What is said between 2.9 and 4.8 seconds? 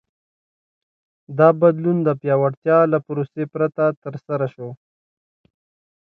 له پروسې پرته ترسره شو.